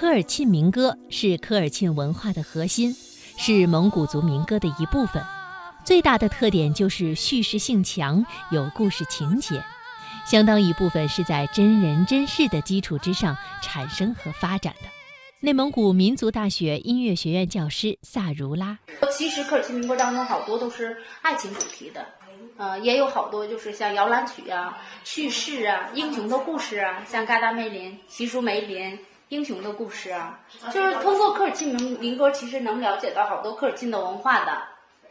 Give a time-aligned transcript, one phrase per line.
[0.00, 2.94] 科尔沁民歌是科尔沁文化的核心，
[3.36, 5.20] 是蒙古族民歌的一部分。
[5.84, 9.60] 最大的特点就是叙事性强，有故事情节，
[10.24, 14.88] 相当一部分是在真人真事的基础之上产生和发展的。
[15.40, 18.78] 内蒙古民族大学音乐学院教师萨如拉，
[19.10, 22.06] 其实科尔沁民歌当中好多都是爱情主题的，
[22.56, 28.96] 呃，也有好多就是像摇篮曲啊、叙事啊、英雄的故事啊，像嘎达梅林、习书梅林。
[29.28, 30.40] 英雄的故事啊，
[30.72, 34.62] 就是通过科尔沁民民歌，其实能了解到好多科尔沁的文化的。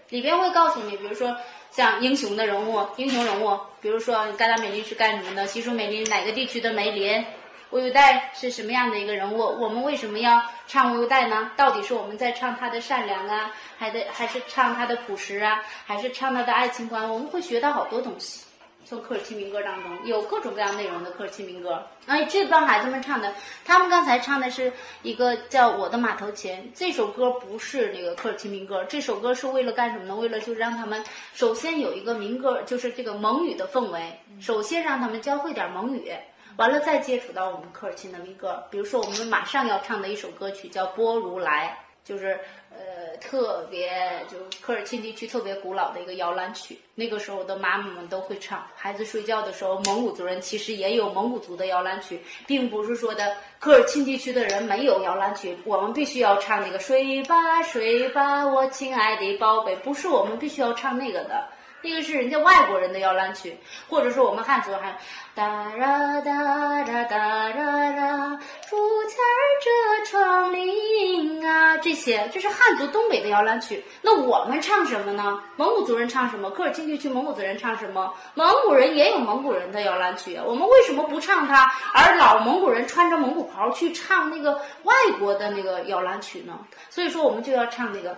[0.10, 1.36] 里边会告诉你，比如说
[1.70, 7.24] 像英雄的人物、英雄人物，比如说嘎达美林是干什么的，西舒美林哪个地区的梅林，
[7.72, 9.38] 乌尤代是什么样的一个人物？
[9.38, 11.52] 我们为什么要唱乌尤代呢？
[11.56, 17.08] 到底是我们在唱他的善良啊，还得还是唱他的朴实啊，还是唱他的爱情观？
[17.08, 18.47] 我们会学到好多东西。
[18.88, 23.34] 从科尔沁民歌当中有各种各样内容的科尔沁民歌，哎，这帮孩子们唱的，
[23.66, 24.72] 他们刚才唱的是
[25.04, 30.16] 一个叫《我的马头琴》，这首歌不是那个科尔沁民歌，这首歌是为了干什么呢？
[30.16, 31.04] 为了就是让他们
[31.34, 36.14] 首先有一个民歌，就是这个蒙语的氛围，首先让他们教会点蒙语，
[36.56, 38.64] 完了再接触到我们科尔沁的民歌。
[38.72, 42.40] 比如说我们马上要唱的一首歌曲叫《波如来》，就是。
[42.70, 43.90] 呃，特别
[44.30, 48.64] 就科尔沁地区特别古老的一个摇篮曲，那个时候的妈妈们都会唱。
[48.76, 55.58] 孩子睡觉的时候，蒙古族人其实也有蒙古族的摇篮曲，并不是说的科尔沁地区的人没有摇篮曲。
[55.66, 61.48] 我们必须要唱那个睡吧睡吧，我亲爱的宝贝，不是我们必须要唱那个的。
[61.82, 63.56] 那个是人家外国人的摇篮曲，
[63.88, 64.98] 或者说我们汉族还
[65.36, 65.46] 哒
[65.78, 68.76] 啦哒啦哒啦啦，竹
[69.06, 73.86] 签儿遮窗棂啊，这些这是汉族东北的摇篮曲。
[74.02, 75.40] 那我们唱什么呢？
[75.56, 76.50] 蒙古族人唱什么？
[76.50, 78.12] 科尔沁地区蒙古族人唱什么？
[78.34, 81.72] 蒙古人也有蒙古人的摇篮曲，我们为什么不唱它？
[81.94, 86.58] 而老蒙古人穿着蒙古袍去唱那个外国的那个摇篮曲呢？
[86.90, 88.18] 所以说我们就要唱那个。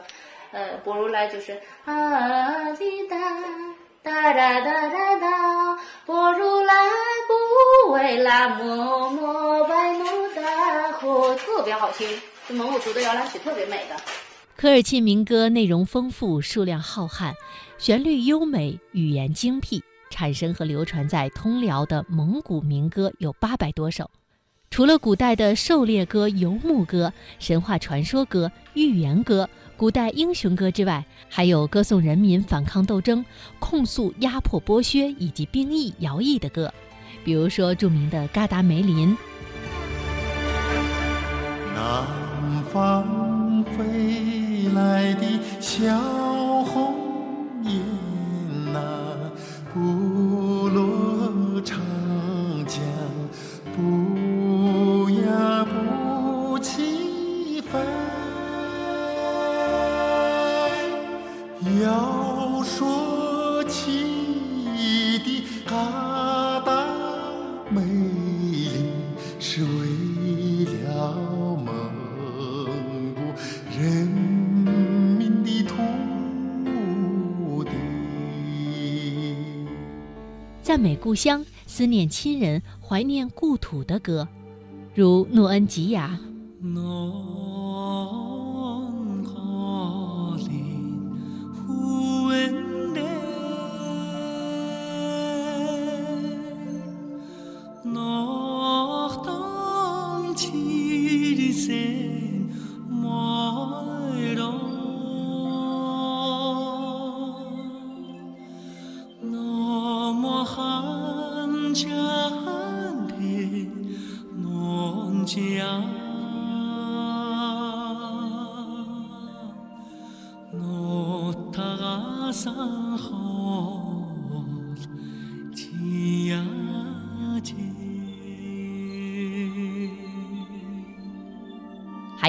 [0.52, 1.52] 呃，波如来就是
[1.86, 3.16] 啊滴答
[4.02, 6.74] 哒哒哒哒哒，波如来
[7.86, 10.06] 不为拉摩摩拜努
[10.36, 12.08] 达呼，特别好听。
[12.48, 13.96] 这蒙古族的摇篮曲特别美的。
[14.56, 17.32] 科尔沁民歌内容丰富，数量浩瀚，
[17.78, 24.10] 旋律优美，语言精辟，产生和流传在通辽的蒙古民歌有八百多首。
[24.72, 29.48] 除了古代的狩猎歌、游牧歌、神话传说歌、寓言歌。
[29.80, 33.24] 古代英雄歌之外，还有歌颂人民反抗斗争、
[33.60, 36.70] 控诉压迫剥削以及兵役徭役的歌，
[37.24, 39.08] 比如说著名的《嘎达梅林》。
[41.74, 42.06] 南
[42.74, 45.22] 方飞来的
[45.62, 45.98] 小
[46.66, 46.94] 红
[47.64, 47.82] 雁
[48.74, 49.32] 呐，
[49.74, 50.09] 不
[80.70, 84.28] 赞美故乡、思念亲人、怀念故土的歌，
[84.94, 86.20] 如诺恩吉雅。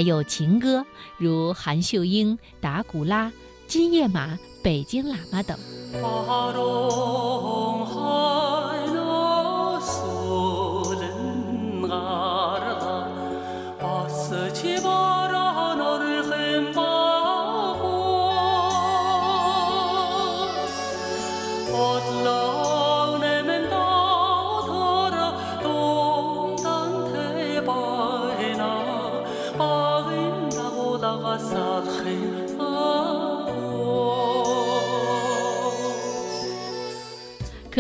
[0.01, 0.87] 还有情歌，
[1.19, 3.31] 如韩秀英、达古拉、
[3.67, 5.59] 金叶马、北京喇嘛等。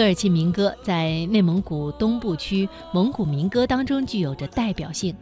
[0.00, 5.14] 科尔沁民歌在内蒙古东部区蒙古民歌当中具有着代表性，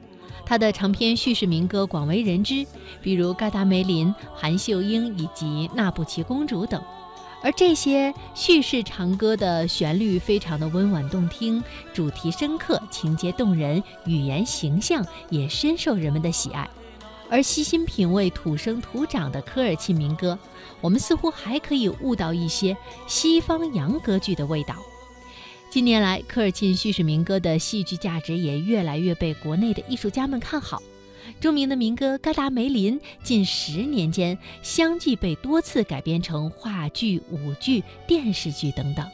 [0.46, 2.64] 他的长篇叙事民歌广为人知，
[3.02, 6.80] 比如《嘎达梅林》《韩秀英》以及《那布齐公主》等。
[7.42, 11.60] 而这些叙事长歌的旋律非常的温婉动听，
[11.92, 16.70] 主题深刻，情节动人，语言形象也深受人们的喜爱。
[17.28, 20.38] 而细心品味土生土长的科尔沁民歌，
[20.80, 22.76] 我们似乎还可以悟到一些
[23.06, 24.76] 西方洋歌剧的味道。
[25.70, 30.82] 近年来，科尔沁叙事民歌的戏剧价值也越来越被国内的艺术家们看好。
[31.40, 39.06] 著名的民歌《嘎达梅林》近十年间相继被多次改编成话剧、舞剧、电视剧等等。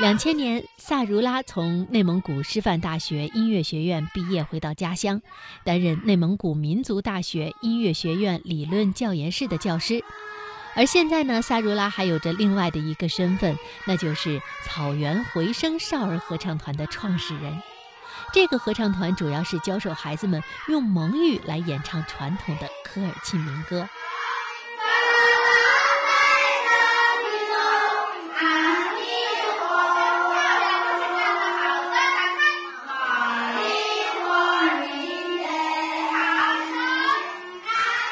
[0.00, 5.20] 两千年，萨如拉从内蒙古师范大学音乐学院毕业，回到家乡，
[5.62, 10.02] 担任内蒙古民族大学音乐学院理论教研室的教师。
[10.74, 13.54] 而现在呢，萨如拉还有着另外的一个身份，
[13.86, 17.60] 那就是草原回声少儿合唱团的创始人。
[18.32, 23.86] 这个合唱团主要是教授孩子们用蒙语来演唱传统的科尔沁民歌。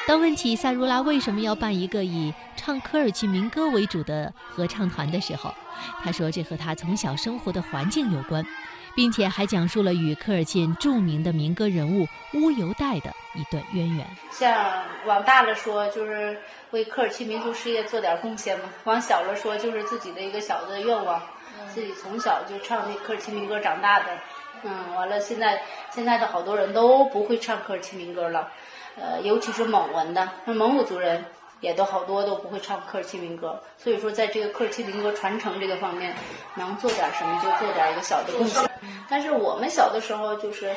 [0.09, 5.53] 当问起萨如拉为什么要办一个以唱科尔沁民歌为主的合唱团的时候，
[6.03, 8.43] 他说这和他从小生活的环境有关，
[8.97, 14.07] 并且还讲述了与科尔沁著名的民歌人物乌尤代的一段渊源。
[14.31, 16.41] 像往大了说，就是
[16.71, 21.21] 为科尔沁民族事业做点贡献嘛；往小了说，就是自己的一个小的愿望，
[21.75, 24.07] 自己从小就唱那科尔沁民歌长大的。
[24.63, 25.61] 嗯，完了，现在
[25.91, 28.49] 现在的好多人都不会唱科尔沁民歌了。
[29.01, 31.25] 呃，尤其是蒙文的，那蒙古族人
[31.61, 36.15] 也都好多都不会唱科尔沁民歌，所以说在这个科尔沁民歌传承这个方面，
[36.55, 38.69] 能做点什么就做点一个小的贡献。
[39.09, 40.69] 但是我们小的时候就是，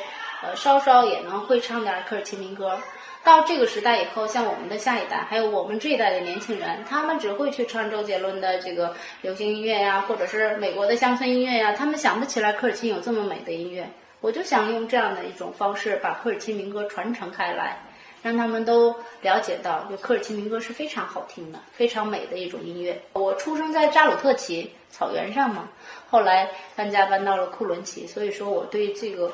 [0.42, 2.78] 呃，稍稍也能会唱点科尔沁民歌。
[3.24, 13.88] 到这个时代以后，像我们的下一代，还有我们这一代的年轻人，他们只会去唱周杰伦的这个流行音乐呀，或者是美国的乡村音乐呀，他们想不起来科尔沁有这么美的音乐。
[14.20, 17.76] 我就想用这样的一种方式，把科尔沁民歌传承开来。
[18.22, 23.02] 让他们都了解到，就科尔沁民歌是非常好听的、非常美的一种音乐。
[23.12, 25.68] 我出生在扎鲁特旗草原上嘛，
[26.08, 29.32] 后来搬家搬到了库伦旗，所以说我对这个，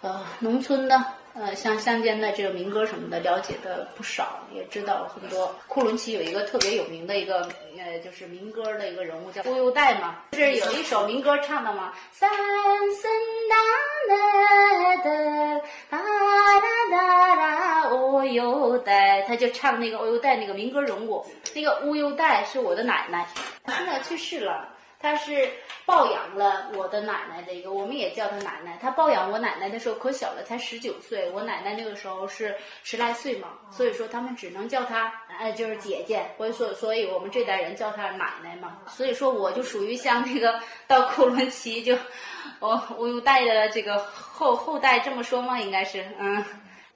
[0.00, 1.04] 呃，农村的。
[1.34, 5.50] 呃，像乡间的这个民歌什么的，了解的不少，也知道很多。
[5.66, 7.48] 库伦旗有一个特别有名的一个，
[7.78, 13.10] 呃，就是民歌的一个人物叫乌优代嘛，就是有一首民歌唱的嘛，三声
[13.48, 13.56] 哒
[14.10, 14.14] 哒
[14.96, 15.06] 哒
[15.88, 16.01] 哒哒
[18.24, 21.24] 优代，他就唱那个乌优代那个民歌人物，
[21.54, 23.26] 那个乌优代是我的奶奶，
[23.66, 24.68] 现在去世了。
[25.04, 25.50] 他是
[25.84, 28.78] 抱养了我的奶奶的一个，我们也叫他奶奶。
[28.80, 31.28] 他抱养我奶奶的时候可小了，才十九岁。
[31.32, 32.54] 我奶奶那个时候是
[32.84, 36.24] 十来岁嘛，所以说他们只能叫她，呃，就是姐姐。
[36.38, 38.78] 所以说，所以我们这代人叫她奶奶嘛。
[38.86, 41.98] 所以说，我就属于像那个到库伦旗就，
[42.60, 45.58] 我我有代的这个后后代这么说吗？
[45.58, 46.44] 应该是，嗯。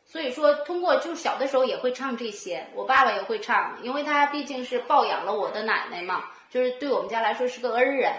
[0.06, 6.24] 所以说，通过就小的时候也会唱这些，我爸爸也会唱，因为他毕竟是抱养了我的奶奶嘛。
[6.48, 8.12] 就是对我们家来说是个恩人，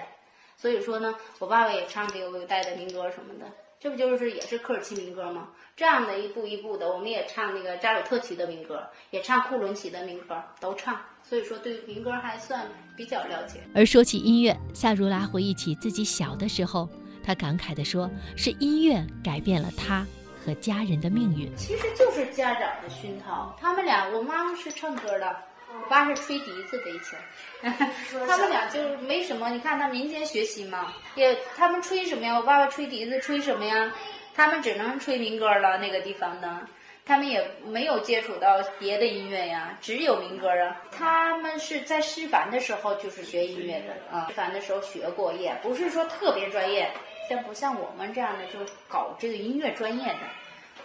[0.58, 5.48] 所以说呢，我爸爸也唱这个我带的民歌什么的，这不就是也是科尔沁民歌吗？
[5.78, 11.00] 这样的一步一步的，我们也唱那个扎鲁特旗的民歌，也唱库伦旗的民歌，都唱。
[11.24, 13.62] 所以说对民歌还算比较了解。
[13.74, 16.88] 而说起音乐，夏如拉回忆起自己小的时候，
[17.24, 20.06] 他感慨地说：“是音乐改变了他
[20.48, 25.36] 和家人的命运。”其实就是家长的熏陶，他们俩，我妈妈是唱歌的。
[25.70, 27.20] 我爸是吹笛子的以前，
[28.26, 29.50] 他们俩就没什么。
[29.50, 32.36] 你看他民间学习嘛，也他们吹什么呀？
[32.38, 33.94] 我爸爸吹笛子，吹什么呀？
[34.34, 35.78] 他们只能吹民歌了。
[35.78, 36.62] 那个地方的，
[37.06, 40.82] 他们也没有接触到别的音乐呀，只有民歌啊。
[40.90, 46.90] 他们是在师范的时候就是学音乐的啊，师范的时候学过，也不是说特别专业，
[47.28, 50.20] 像不像我们这样的就搞这个音乐专业的。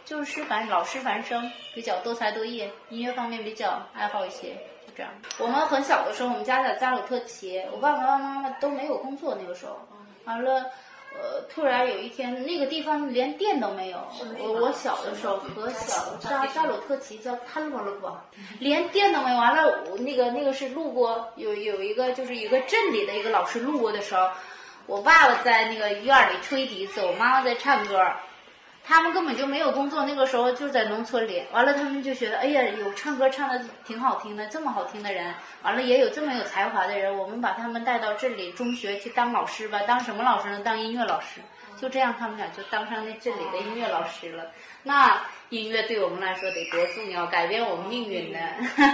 [0.04, 4.48] 就是师范老师范生，比较多才多艺，音乐方面比较爱好一些，
[4.84, 5.12] 就这样。
[5.38, 9.80] 我们很小的时候，我们家在扎鲁特旗，我爸爸妈妈都没有工作那个时候。
[10.24, 10.54] 完了，
[11.14, 13.98] 呃，突然有一天，那个地方连电都没有。
[14.40, 18.10] 我我小的时候和小，扎扎鲁特旗叫瘫了了不？
[18.58, 19.36] 连电都没有。
[19.36, 24.28] 完了，那个那个是路过有有一个就是一个镇里的一个老师路过的时候，
[24.86, 28.04] 我爸爸在那个院里吹笛子，我妈妈在唱歌。
[28.84, 31.44] 他们根本就没有工作，那个时候就在农村里。
[31.52, 39.78] 完了，他们就觉得，哎呀，有唱歌唱的挺好听的，这么好听的人，完了也有这么有才华的人，我们把他们带到这里中学去当老师吧。
[39.86, 40.60] 当什么老师呢？
[40.64, 41.40] 当音乐老师。
[41.80, 44.44] 就这样，他们俩就当上那镇里的音乐老师了。
[44.84, 48.38] 那音乐对我们来说得多重要，改变我们命运呢？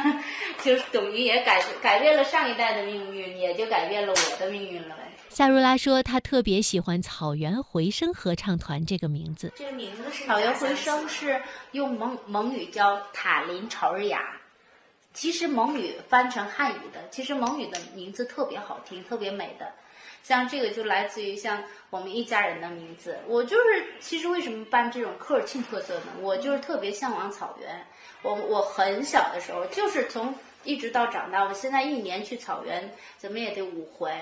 [0.63, 5.05] 就是等于也改改变了上一代的命运，也就改变了我的命运了呗。
[5.29, 9.53] 夏如拉说，她特别喜欢“草原回声合唱团”这个名字。
[9.57, 11.41] 这个名字是“草原回声”，是
[11.73, 14.37] 用蒙蒙语叫塔林朝日雅。
[15.15, 19.73] 其实蒙语翻成汉语的，其实蒙语的名字特别好听，特别美的。
[20.23, 23.19] 像这个就来自于像我们一家人的名字。
[23.27, 26.07] 我就是，其实为什么办这种科尔沁特色呢？
[26.21, 27.87] 我就是特别向往草原。
[28.23, 30.35] 我我很小的时候，就是从
[30.65, 34.13] 一直到长大，我现在一年去草原，怎么也得五回，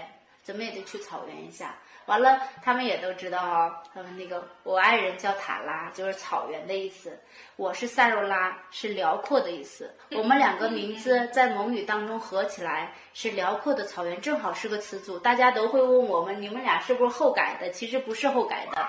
[0.42, 1.74] 怎么也得去草原一下。
[2.06, 3.82] 完了，他们也都知道啊。
[3.92, 7.18] 他们那个我爱人叫塔拉，就是草原的意思。
[7.56, 9.92] 我是塞若拉，是辽阔的意思。
[10.12, 15.18] 我们两个名字在蒙语当中合起来是辽阔的草原，正好是个词组。
[15.18, 17.70] 大家都会问我们，你们俩是不是后改的？
[17.70, 18.86] 其实不是后改的。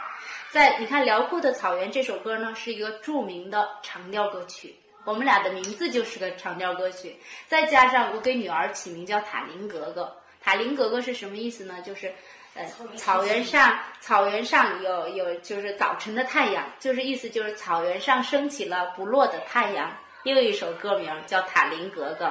[0.52, 4.76] 在你看《辽阔的草原》这首歌呢，是一个著名的长调歌曲。
[5.06, 7.16] 我们俩的名字就是个长调歌曲。
[7.48, 10.16] 再加上我给女儿起名叫塔林格格。
[10.40, 11.82] 塔林格格是什么意思呢？
[11.82, 12.14] 就是。
[12.96, 19.92] 草原上，草原上有有就是早晨的太阳，就是意思就是草原上升起了不落的太阳。
[20.24, 22.26] 又一首歌名叫《塔林格格》，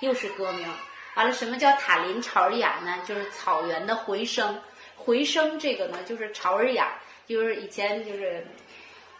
[0.00, 0.68] 又是歌名。
[1.14, 2.98] 完了，什么叫塔林朝尔雅呢？
[3.06, 4.60] 就是草原的回声。
[4.96, 6.92] 回声这个呢，就是朝尔雅，
[7.26, 8.46] 就是以前就是。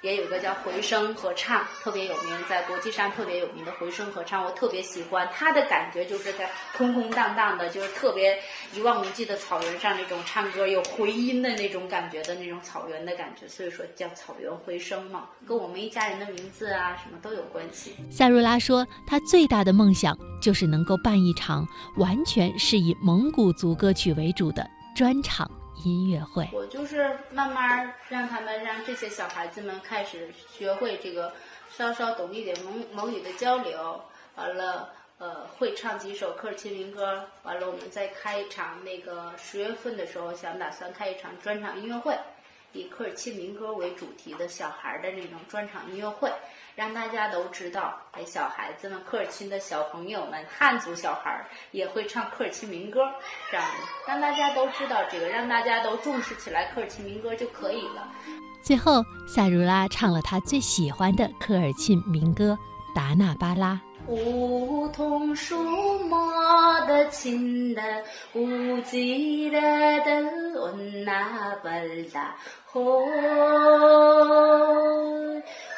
[0.03, 5.29] 也有个叫回声合唱，特别有名，在国际上特别有名的回声合唱，我特别喜欢。
[5.33, 8.39] 它的感觉就是在空空荡荡的，就是特别
[8.75, 17.95] 一望无际的草原上那种唱歌有回音的那种感觉的那种草原的感觉，所以说叫草原回声嘛，跟我们一家人的名字啊什么都有关系。
[18.11, 21.67] 夏若拉说，她最大的梦想就是能够办一场
[21.97, 24.67] 完全是以蒙古族歌曲为主的
[24.97, 25.51] 专场。
[25.85, 31.33] 音乐会，我就是慢慢让他们让这些小孩子们开始学会这个，
[31.71, 34.03] 稍稍懂一点蒙蒙语的交流，
[34.37, 42.17] 完了，呃，会唱几首科尔沁民歌，完了，我们再开一场那个十月份的时候，想打算开一场专场音乐会。
[42.73, 46.31] 以科尔沁民歌为主题的小孩的那种专场音乐会，
[46.77, 53.01] 让大家都知道，哎，小孩子们、科尔沁的小朋友们、汉族小孩也会唱科尔沁民歌，
[53.51, 58.09] 这样的，让大家都知道这个，让大家都重视起来科尔沁民歌就可以了。
[58.63, 62.57] 最后，萨如拉唱了他最喜欢的科尔沁民歌
[62.95, 63.75] 《达那巴拉》。
[64.11, 65.55] 梧桐树，
[66.11, 68.03] 我的亲人，
[68.33, 69.61] 无记得
[70.01, 70.11] 的
[70.61, 71.69] 文那不
[72.13, 73.07] 拉河。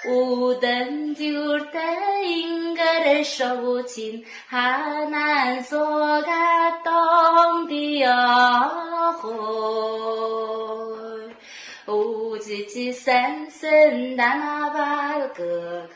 [0.09, 1.31] 乌灯旧
[1.67, 1.83] 灯
[2.27, 5.79] 引过来烧青，还能做
[6.23, 6.29] 个
[6.83, 8.17] 当地的
[9.13, 9.29] 河。
[11.87, 15.87] 乌吉吉三声大喇叭的，